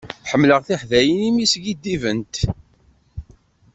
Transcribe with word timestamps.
Ḥemmleɣ 0.29 0.59
tiḥdayin 0.65 1.25
imi 1.29 1.45
skiddibent. 1.51 2.35